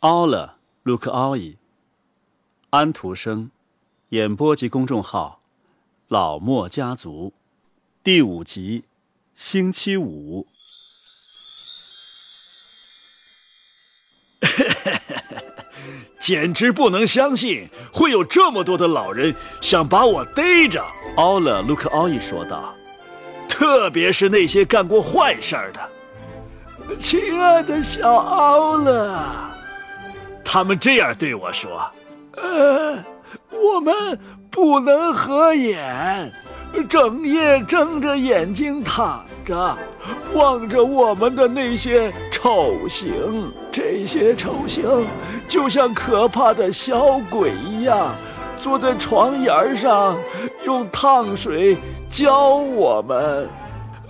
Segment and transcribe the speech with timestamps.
[0.00, 0.54] 奥了，
[0.84, 1.56] 卢克奥伊。
[2.70, 3.50] 安徒生，
[4.10, 5.40] 演播及公众号，
[6.06, 7.32] 老莫家族，
[8.04, 8.84] 第五集，
[9.34, 10.46] 星期五。
[16.20, 20.80] 简直不能相信会有这么多的老人想把我逮着。
[21.16, 22.72] 奥了，卢克奥伊说道。
[23.48, 25.90] 特别是那些干过坏事的，
[26.96, 29.57] 亲爱的小奥了，
[30.50, 31.78] 他们这样对我说
[32.42, 33.04] ：“呃，
[33.50, 34.18] 我们
[34.50, 36.32] 不能合眼，
[36.88, 39.76] 整夜睁着眼睛躺着，
[40.32, 43.52] 望着我们的那些丑行。
[43.70, 45.06] 这些丑行
[45.46, 48.14] 就像可怕的小鬼一样，
[48.56, 50.16] 坐在床沿上，
[50.64, 51.76] 用烫水。”
[52.10, 53.46] 浇我们，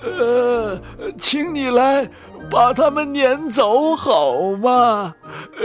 [0.00, 0.80] 呃，
[1.18, 2.08] 请你来
[2.50, 5.14] 把他们撵走好吗？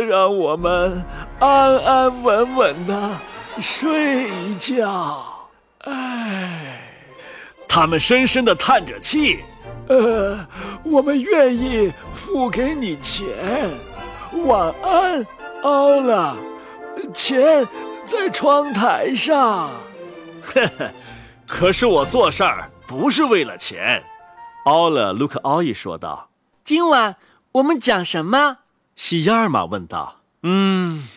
[0.07, 1.03] 让我们
[1.39, 3.09] 安安稳稳的
[3.59, 5.23] 睡一觉。
[5.85, 6.81] 哎，
[7.67, 9.39] 他们深深的叹着气。
[9.87, 10.39] 呃，
[10.83, 13.27] 我们愿意付给你钱。
[14.45, 15.25] 晚安，
[15.63, 16.35] 奥拉。
[17.13, 17.67] 钱
[18.05, 19.69] 在窗台上。
[20.43, 20.89] 呵呵。
[21.45, 24.01] 可是我做事儿不是为了钱，
[24.65, 26.29] 奥拉，卢克奥伊说道。
[26.65, 27.17] 今晚
[27.51, 28.59] 我们讲什么？
[28.95, 30.21] 喜亚尔玛问道。
[30.43, 31.09] 嗯，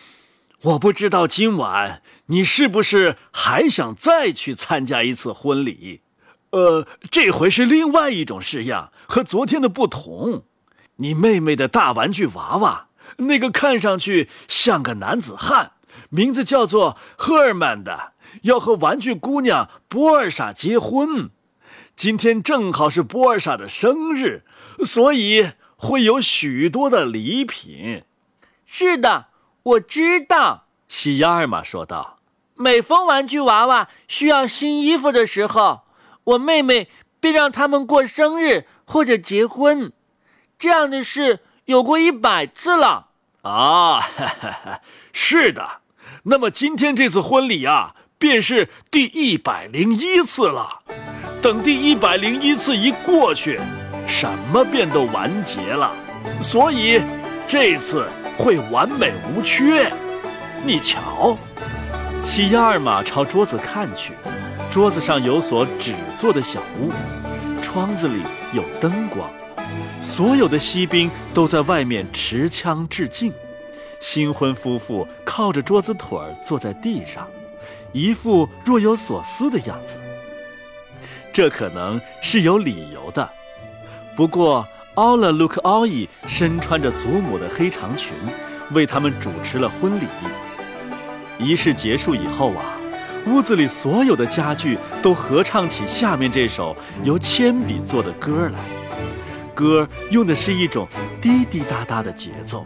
[0.61, 6.01] 我不知道今晚你是不是还想再去参加一次婚礼？
[6.49, 10.43] 呃，这回是另外一种式样，和昨天的不同。
[10.97, 15.71] 你妹妹的大玩具娃娃，那个看上去像个男子汉，
[16.09, 18.11] 名字叫做赫尔曼的。
[18.41, 21.29] 要和玩具姑娘波尔莎结婚，
[21.97, 24.43] 今天正好是波尔莎的生日，
[24.85, 28.03] 所以会有许多的礼品。
[28.67, 29.29] 是的，
[29.63, 30.67] 我知道。
[30.87, 32.19] 西亚尔玛说道
[32.53, 35.85] ：“每逢玩具娃娃需要新衣服的时候，
[36.23, 36.87] 我妹妹
[37.19, 39.91] 便让他们过生日或者结婚。
[40.59, 43.07] 这样的事有过一百次了。”
[43.41, 44.07] 啊，
[45.11, 45.81] 是的。
[46.25, 47.95] 那么今天这次婚礼啊。
[48.19, 50.81] 便是第一百零一次了。
[51.47, 53.57] 等第一百零一次一过去，
[54.05, 55.95] 什么便都完结了。
[56.41, 57.01] 所以
[57.47, 58.05] 这次
[58.37, 59.89] 会完美无缺。
[60.65, 61.37] 你瞧，
[62.25, 64.11] 西亚尔玛朝桌子看去，
[64.69, 66.91] 桌子上有所纸做的小屋，
[67.61, 69.29] 窗子里有灯光，
[70.01, 73.31] 所有的锡兵都在外面持枪致敬。
[74.01, 77.25] 新婚夫妇靠着桌子腿儿坐在地上。
[77.93, 79.97] 一副若有所思的样子，
[81.37, 83.29] 这可能是有理由的。
[84.15, 88.11] 不过，奥拉卢克奥伊身穿着祖母的黑长裙，
[88.71, 90.05] 为他们主持了婚礼。
[91.37, 92.73] 仪式结束以后啊，
[93.27, 98.57] 屋子里所有的家具都合唱起下面这首由铅笔做的歌来。
[99.53, 100.87] 歌用的是一种
[101.21, 102.65] 滴滴答答的节奏。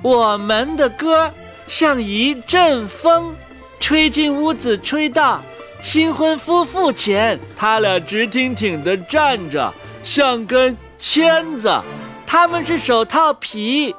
[0.00, 1.28] 我们的歌
[1.66, 3.34] 像一阵风。
[3.80, 5.42] 吹进屋子，吹到
[5.82, 11.68] 新婚夫妇前，他俩直挺挺地站着，像根签子。
[12.24, 13.92] 他们是手套皮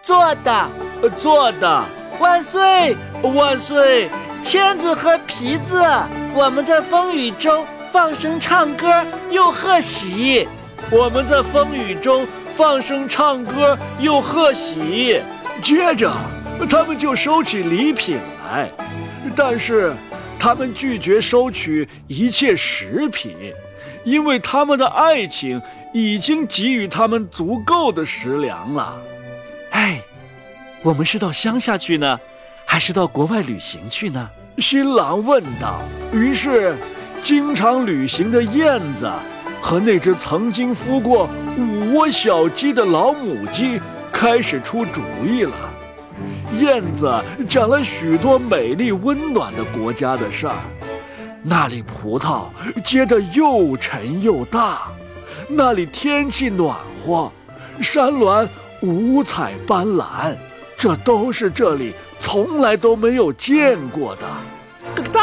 [0.00, 0.68] 做的，
[1.18, 1.84] 做的。
[2.20, 4.08] 万岁，万岁！
[4.44, 5.84] 签子和皮子，
[6.32, 10.46] 我们在风雨中放声唱歌，又贺喜。
[10.88, 12.24] 我们在风雨中
[12.56, 15.20] 放声唱歌，又贺喜。
[15.60, 16.12] 接着，
[16.70, 18.18] 他们就收起礼品
[18.48, 18.70] 来。
[19.34, 19.92] 但是，
[20.44, 23.34] 他们拒绝收取一切食品，
[24.04, 25.62] 因为他们的爱情
[25.94, 29.00] 已经给予他们足够的食粮了。
[29.70, 30.02] 哎，
[30.82, 32.20] 我们是到乡下去呢，
[32.66, 34.30] 还是到国外旅行去呢？
[34.58, 35.80] 新郎问道。
[36.12, 36.76] 于是，
[37.22, 39.10] 经常旅行的燕子
[39.62, 41.26] 和那只曾经孵过
[41.56, 43.80] 五窝小鸡的老母鸡
[44.12, 45.73] 开始出主意了。
[46.58, 50.54] 燕子讲了许多美丽温暖的国家的事儿，
[51.42, 52.46] 那里葡萄
[52.84, 54.82] 结得又沉又大，
[55.48, 57.30] 那里天气暖和，
[57.80, 58.48] 山峦
[58.80, 60.36] 五彩斑斓，
[60.78, 64.26] 这都是这里从来都没有见过的。
[64.94, 65.20] 咯哒，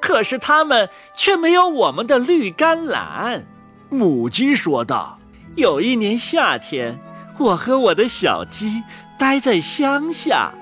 [0.00, 3.44] 可是他们却没有我们的绿甘蓝。
[3.88, 5.18] 母鸡说道
[5.56, 6.98] ：“有一年夏天，
[7.38, 8.82] 我和我的小鸡。”
[9.18, 10.52] 待在乡下，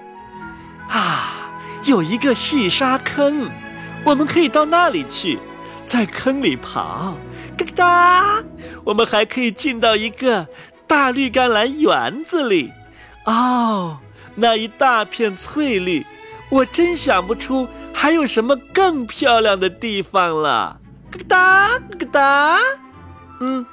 [0.88, 1.50] 啊，
[1.84, 3.50] 有一个细沙坑，
[4.04, 5.38] 我们可以到那里去，
[5.84, 7.16] 在坑里跑，
[7.58, 8.42] 咯哒！
[8.84, 10.46] 我们还可以进到一个
[10.86, 12.72] 大绿甘蓝园子里，
[13.24, 13.98] 哦，
[14.36, 16.06] 那一大片翠绿，
[16.50, 20.78] 我真想不出还有什么更漂亮的地方了。
[21.10, 21.68] 咯哒
[21.98, 22.58] 咯哒，
[23.40, 23.64] 嗯，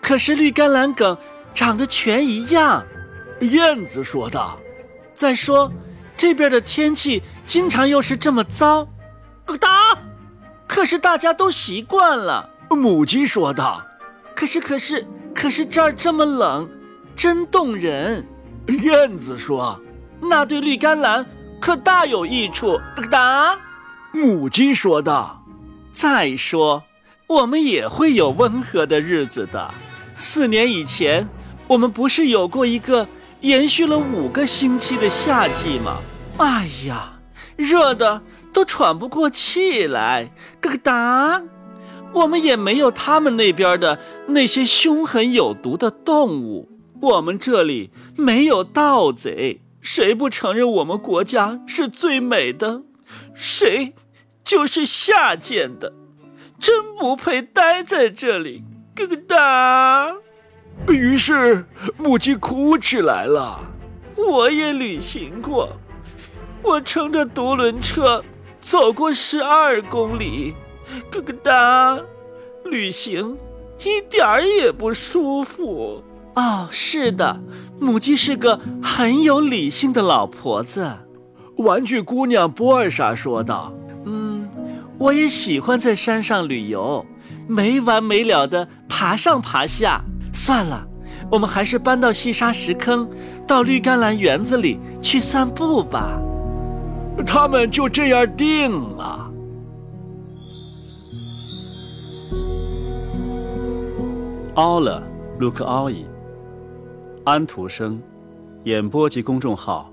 [0.00, 1.16] 可是绿甘蓝梗
[1.54, 2.84] 长得全一样。
[3.40, 4.58] 燕子说道。
[5.14, 5.72] 再说，
[6.16, 8.86] 这边的天气经常又是这么糟。
[9.44, 9.96] 咯哒，
[10.66, 12.50] 可是大家都习惯了。
[12.70, 13.84] 母鸡说道。
[14.34, 16.68] 可是可是可是这儿这么冷，
[17.14, 18.26] 真冻人。
[18.66, 19.80] 燕子说。
[20.20, 21.24] 那对绿甘蓝
[21.60, 22.80] 可大有益处。
[22.96, 23.58] 咯哒，
[24.12, 25.42] 母鸡说道。
[25.92, 26.82] 再说，
[27.26, 29.72] 我们也会有温和的日子的。
[30.14, 31.26] 四年以前，
[31.66, 33.08] 我们不是有过一个
[33.46, 35.98] 延续了五个星期的夏季嘛？
[36.36, 37.20] 哎呀，
[37.54, 38.20] 热的
[38.52, 40.32] 都喘不过气来。
[40.60, 41.44] 咯咯哒，
[42.12, 46.68] 我们也没有他们那边的那些凶狠有毒的动物。
[47.00, 49.60] 我们这里没有盗贼。
[49.80, 52.82] 谁不承认我们国家是最美的？
[53.32, 53.94] 谁？
[54.42, 55.92] 就是下贱的，
[56.58, 58.64] 真不配待在这里。
[58.96, 60.16] 咯咯哒。
[60.88, 61.64] 于是
[61.96, 63.60] 母鸡哭起来了。
[64.16, 65.76] 我也旅行过，
[66.62, 68.24] 我乘着独轮车
[68.60, 70.54] 走过十二公里。
[71.10, 71.98] 咯咯哒，
[72.64, 73.36] 旅行
[73.84, 76.02] 一点儿也不舒服。
[76.34, 77.40] 哦，是的，
[77.80, 80.90] 母鸡是个很有理性的老婆子。
[81.58, 83.72] 玩具姑娘波尔莎说道。
[84.04, 84.48] 嗯
[84.98, 87.04] 我也喜欢在山上旅游，
[87.46, 90.02] 没完没了的爬上爬下。
[90.36, 90.86] 算了，
[91.30, 93.08] 我们还是搬到细沙石坑，
[93.46, 96.20] 到绿甘蓝园子里去散步吧。
[97.26, 99.32] 他们就这样定了。
[104.56, 105.02] 奥了，
[105.38, 106.04] 卢克奥伊，
[107.24, 107.98] 安徒生，
[108.64, 109.90] 演播及公众号，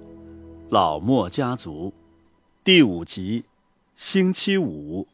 [0.70, 1.94] 老莫家族，
[2.66, 3.46] 第五集。
[3.96, 5.06] 星期五。